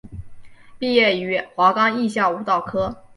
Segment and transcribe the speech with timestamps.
[0.79, 3.03] 毕业于华冈艺校舞蹈科。